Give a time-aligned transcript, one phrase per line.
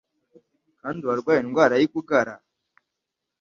[0.81, 2.33] Kandi uwarwaye indwara yi gugara